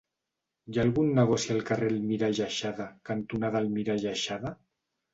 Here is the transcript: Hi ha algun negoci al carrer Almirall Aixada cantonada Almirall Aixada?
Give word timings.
Hi 0.71 0.79
ha 0.79 0.81
algun 0.85 1.11
negoci 1.19 1.53
al 1.57 1.61
carrer 1.69 1.91
Almirall 1.97 2.41
Aixada 2.49 2.91
cantonada 3.13 3.65
Almirall 3.65 4.13
Aixada? 4.17 4.59